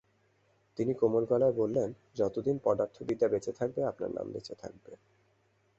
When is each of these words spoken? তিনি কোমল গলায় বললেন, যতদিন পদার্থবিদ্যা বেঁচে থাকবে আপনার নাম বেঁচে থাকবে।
তিনি 0.77 0.91
কোমল 0.93 1.23
গলায় 1.25 1.51
বললেন, 1.51 1.89
যতদিন 2.15 2.55
পদার্থবিদ্যা 2.63 3.27
বেঁচে 3.27 3.51
থাকবে 3.51 3.81
আপনার 3.83 4.11
নাম 4.11 4.27
বেঁচে 4.31 4.55
থাকবে। 4.55 4.91